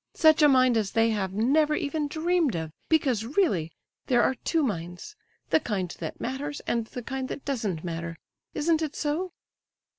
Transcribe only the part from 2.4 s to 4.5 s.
of; because really, there are